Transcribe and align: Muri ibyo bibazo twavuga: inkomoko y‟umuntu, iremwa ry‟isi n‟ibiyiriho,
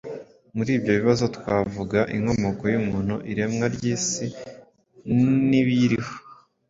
Muri 0.55 0.69
ibyo 0.77 0.91
bibazo 0.99 1.25
twavuga: 1.37 1.99
inkomoko 2.15 2.63
y‟umuntu, 2.73 3.15
iremwa 3.31 3.65
ry‟isi 3.75 4.25
n‟ibiyiriho, 5.47 6.11